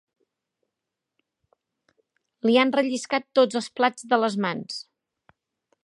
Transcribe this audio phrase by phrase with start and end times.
[2.49, 4.83] Li han relliscat tots els plats de les mans.